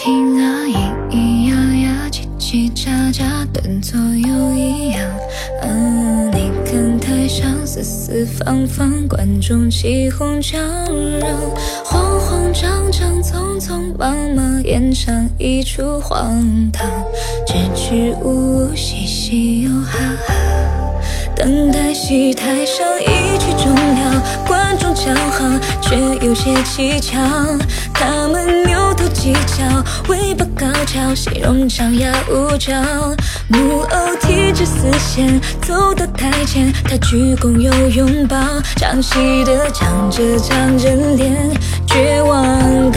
[0.00, 0.62] 听啊，
[1.10, 5.00] 咿咿呀呀，叽叽喳喳，端坐又一样。
[6.32, 11.36] 你看台上四四方方，观众起哄叫嚷，
[11.84, 16.88] 慌慌张张，匆匆忙忙，演唱一出荒唐，
[17.44, 20.34] 支支吾吾，嘻嘻又哈哈，
[21.34, 24.22] 等待戏台上一曲终了。
[24.78, 25.44] 观众叫好，
[25.82, 27.18] 却有些蹊跷。
[27.92, 32.72] 他们扭头计较，尾巴高翘，形容张牙舞爪。
[33.48, 38.36] 木偶提着丝线走到台前，他鞠躬又拥抱，
[38.76, 41.50] 唱戏的唱着唱着脸
[41.88, 42.90] 绝望，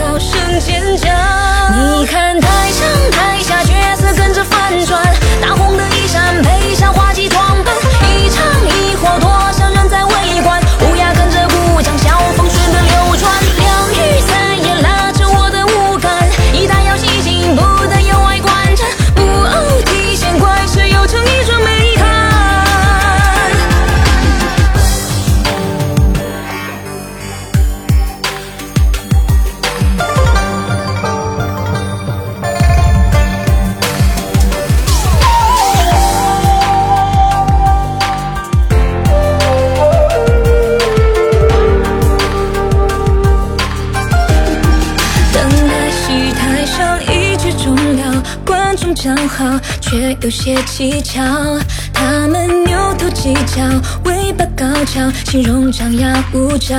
[49.01, 51.59] 观众叫好，却有些蹊跷。
[51.91, 53.63] 他们扭头计较，
[54.05, 56.77] 尾巴高翘，形容张牙舞爪。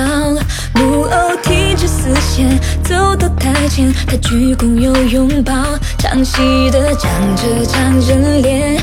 [0.75, 5.53] 木偶提着丝线走到台前，他鞠躬又拥抱，
[5.97, 8.81] 唱戏的唱着唱着脸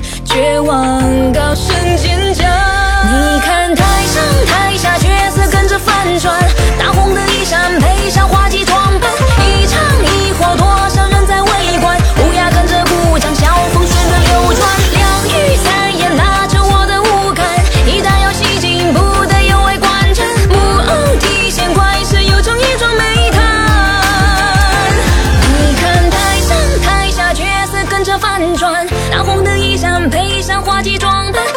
[28.11, 31.50] 着反转，大红的衣衫配上花季装扮。